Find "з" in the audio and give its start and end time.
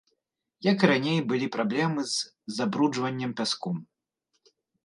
2.13-2.57